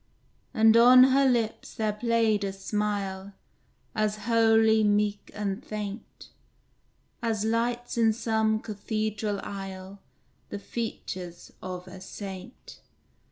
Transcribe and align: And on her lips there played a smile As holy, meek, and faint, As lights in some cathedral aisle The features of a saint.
And 0.51 0.75
on 0.75 1.03
her 1.13 1.27
lips 1.29 1.75
there 1.75 1.93
played 1.93 2.43
a 2.43 2.51
smile 2.51 3.33
As 3.93 4.25
holy, 4.25 4.83
meek, 4.83 5.29
and 5.35 5.63
faint, 5.63 6.29
As 7.21 7.45
lights 7.45 7.99
in 7.99 8.11
some 8.11 8.61
cathedral 8.61 9.39
aisle 9.43 9.99
The 10.49 10.57
features 10.57 11.51
of 11.61 11.87
a 11.87 12.01
saint. 12.01 12.79